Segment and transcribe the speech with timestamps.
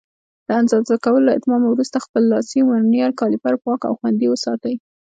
[0.47, 4.75] د اندازه کولو له اتمامه وروسته خپل لاسي ورنیر کالیپر پاک او خوندي وساتئ.